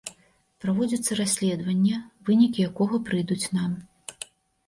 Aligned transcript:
Праводзіцца 0.63 1.17
расследаванне, 1.19 1.99
вынікі 2.29 2.65
якога 2.69 2.95
прыйдуць 3.09 3.51
нам. 3.59 3.71